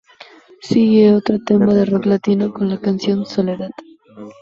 Sigue 0.63 1.13
otro 1.13 1.37
tema 1.45 1.75
de 1.75 1.85
rock 1.85 2.07
latino, 2.07 2.51
con 2.51 2.67
la 2.69 2.81
canción 2.81 3.23
"Soledad". 3.27 3.69